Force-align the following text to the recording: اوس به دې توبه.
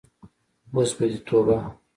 اوس 0.73 0.89
به 0.97 1.05
دې 1.11 1.19
توبه. 1.27 1.57